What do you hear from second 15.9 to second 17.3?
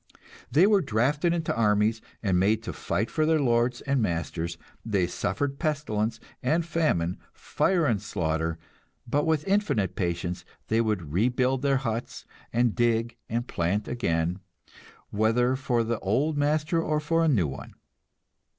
old master or for a